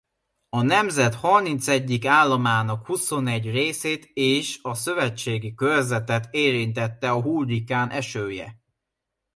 A 0.49 0.61
nemzet 0.61 1.15
harmincegyik 1.15 2.05
államának 2.05 2.85
huszonegy 2.85 3.49
részét 3.51 4.05
és 4.13 4.59
a 4.61 4.73
szövetségi 4.73 5.53
körzetet 5.55 6.27
érintette 6.31 7.11
a 7.11 7.21
hurrikán 7.21 7.89
esője. 7.89 8.59